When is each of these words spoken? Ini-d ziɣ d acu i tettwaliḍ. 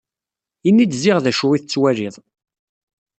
Ini-d 0.67 0.93
ziɣ 1.01 1.17
d 1.23 1.25
acu 1.31 1.47
i 1.51 1.59
tettwaliḍ. 1.61 2.15